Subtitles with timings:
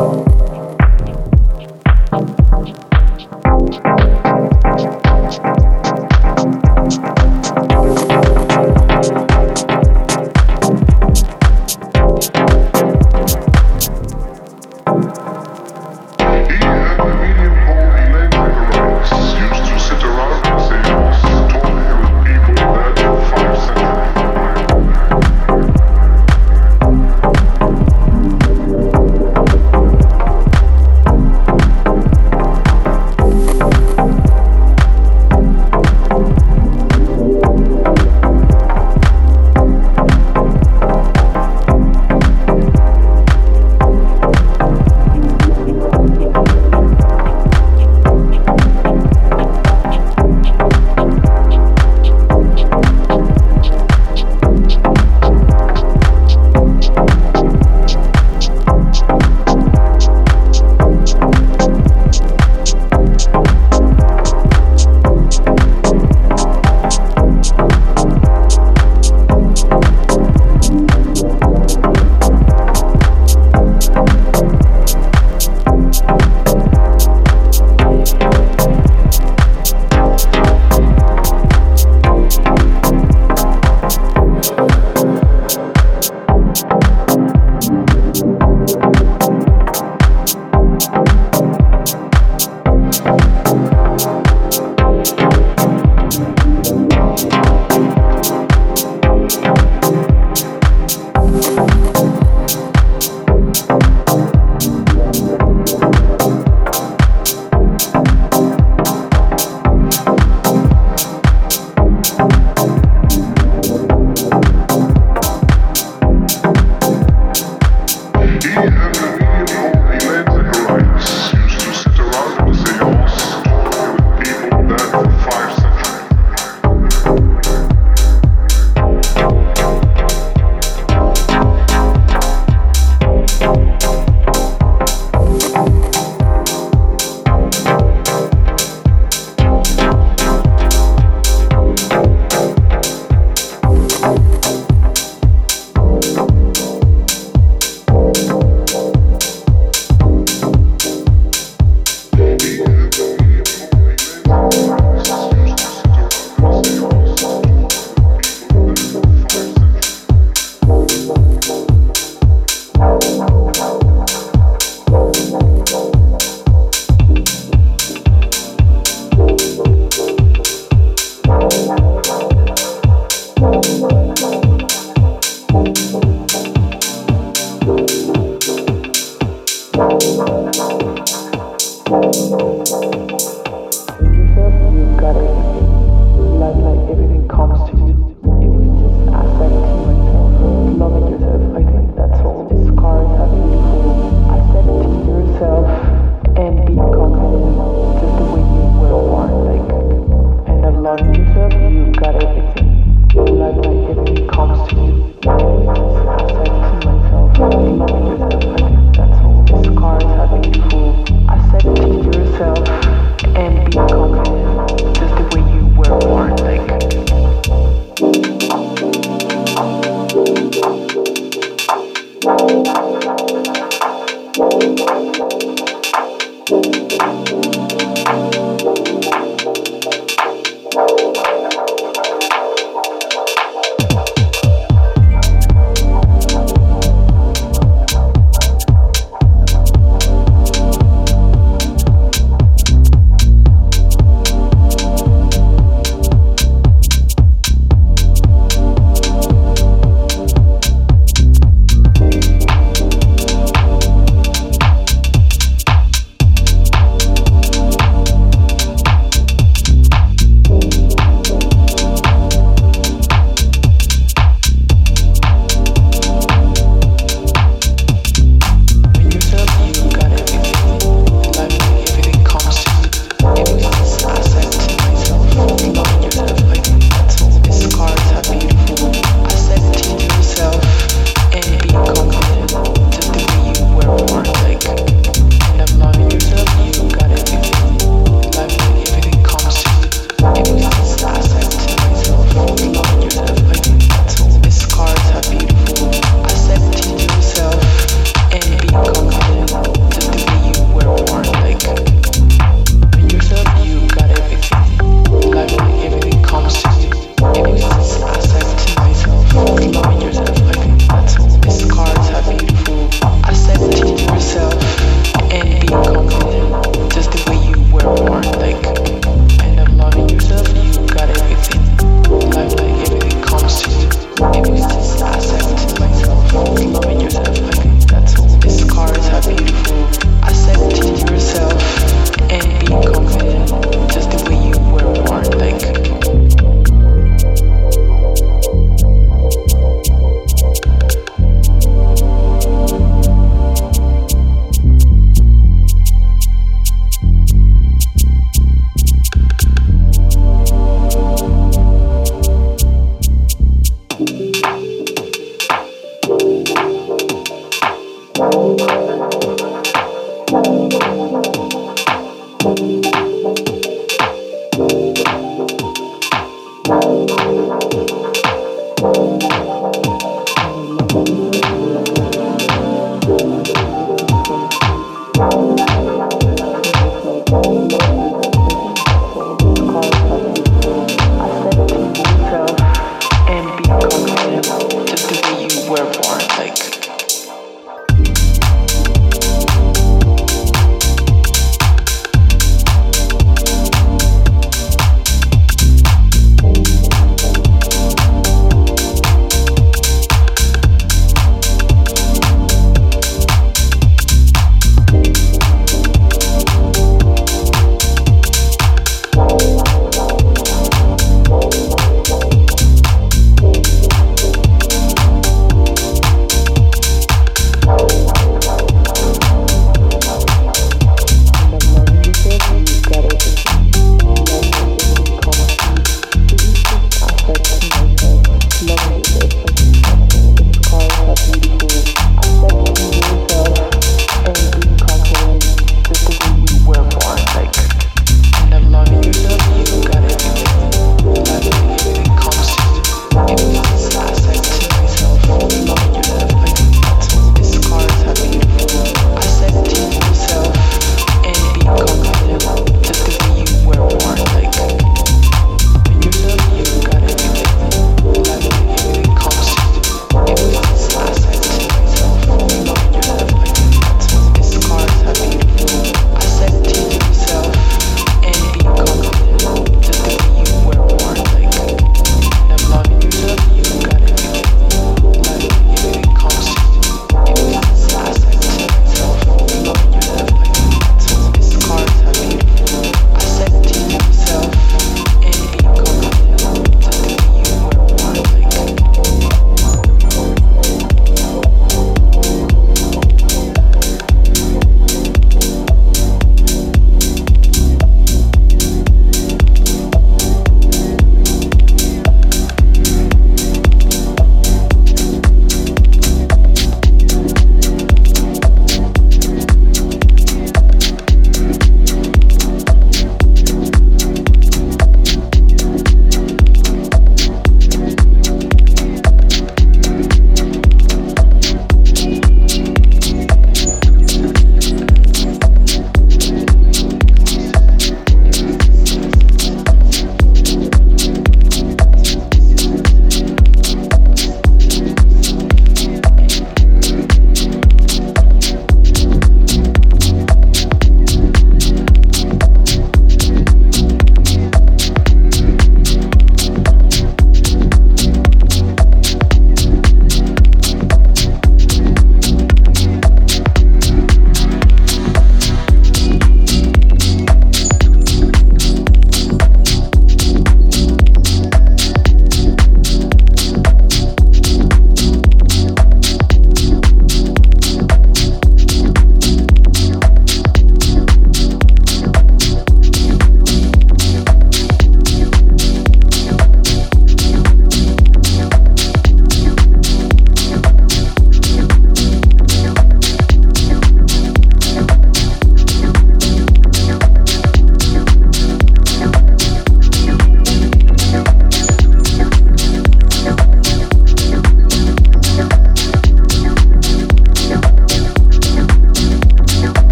[0.00, 0.29] He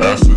[0.00, 0.33] acid.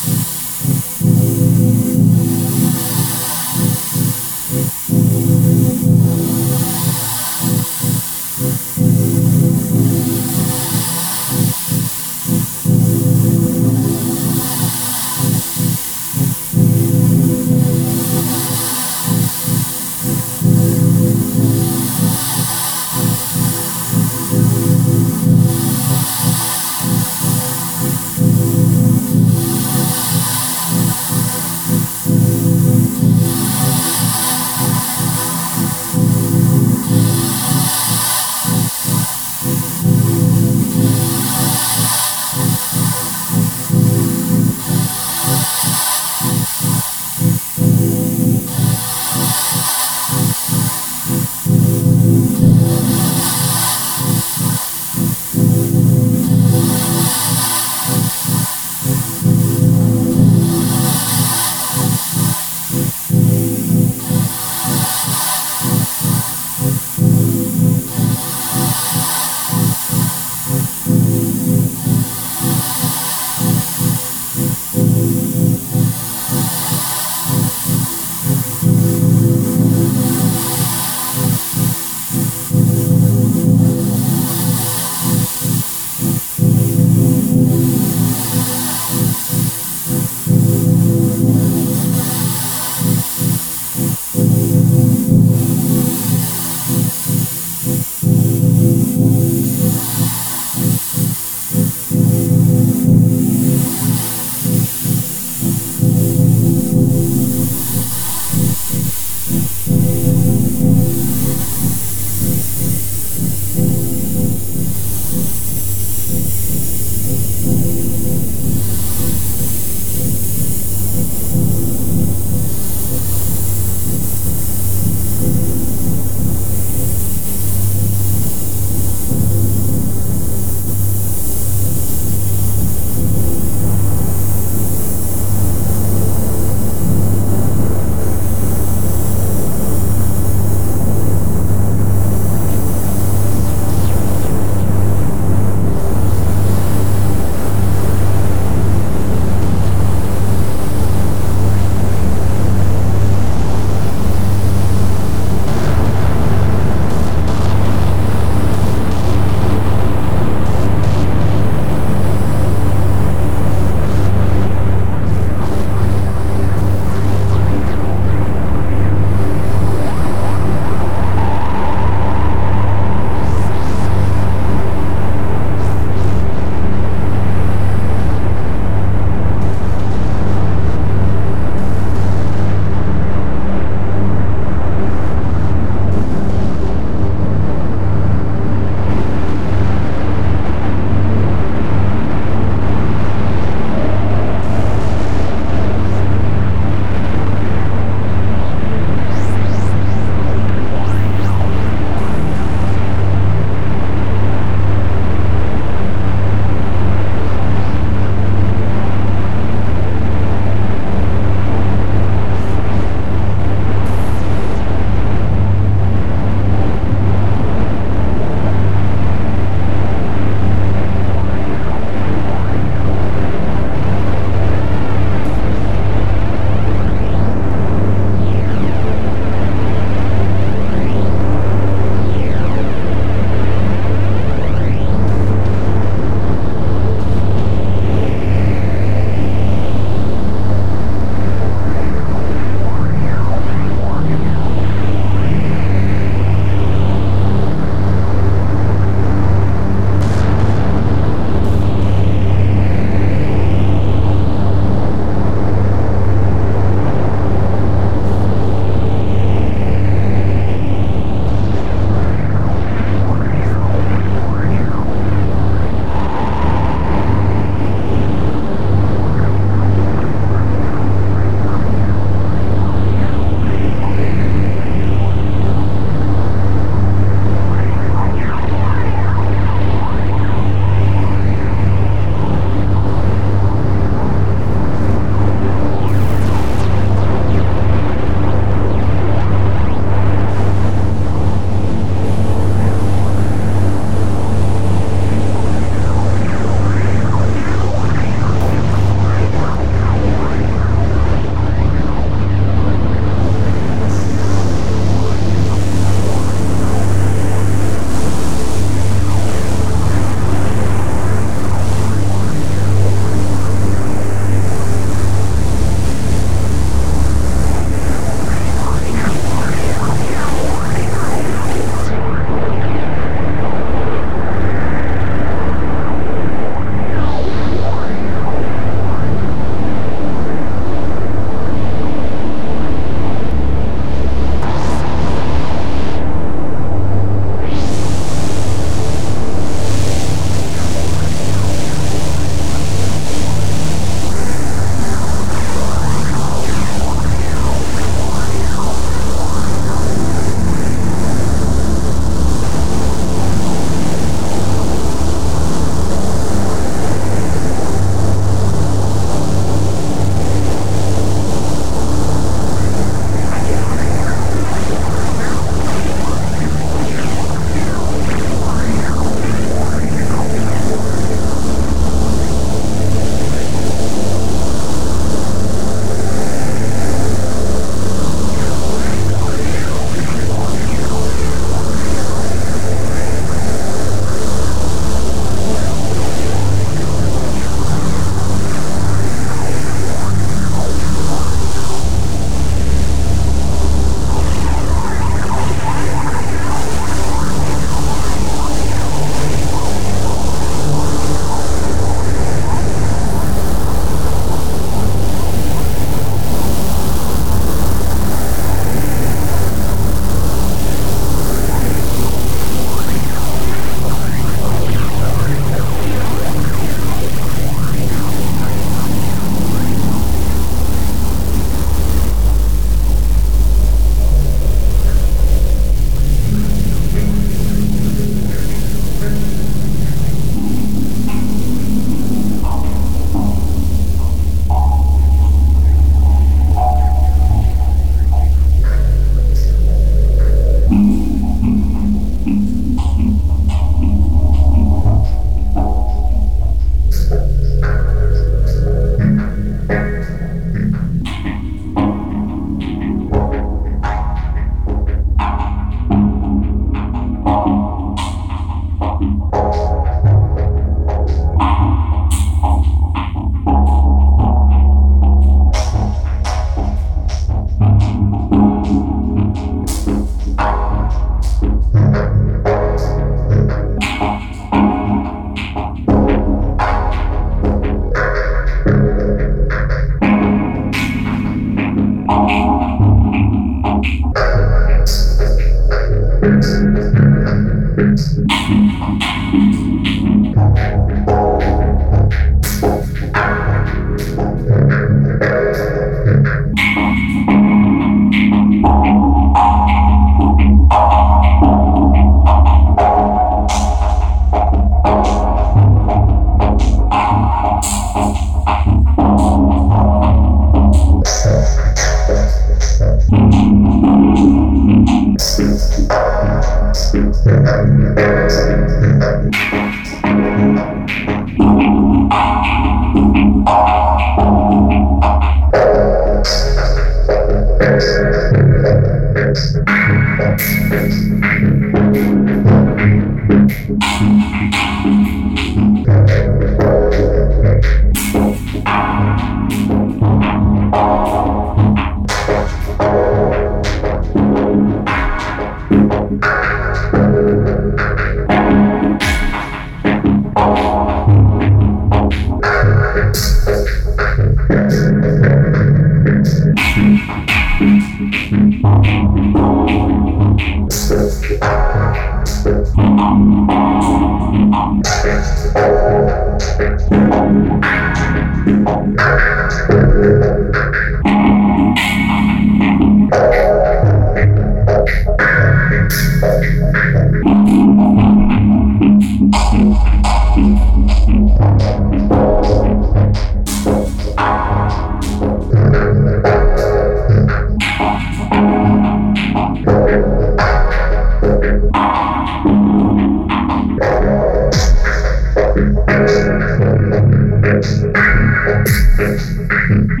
[598.50, 600.00] Thank